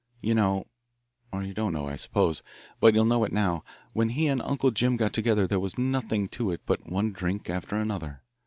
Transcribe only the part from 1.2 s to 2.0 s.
or you don't know, I